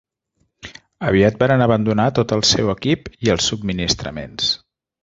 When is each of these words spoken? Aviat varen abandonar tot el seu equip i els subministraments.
Aviat 1.09 1.37
varen 1.43 1.63
abandonar 1.67 2.09
tot 2.21 2.35
el 2.39 2.43
seu 2.55 2.75
equip 2.77 3.13
i 3.29 3.33
els 3.37 3.53
subministraments. 3.53 4.55